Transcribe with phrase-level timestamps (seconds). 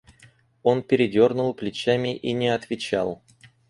[0.63, 3.21] Он передёрнул плечами и не отвечал.